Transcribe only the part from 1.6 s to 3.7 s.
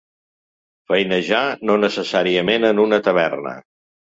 no necessàriament en una taverna.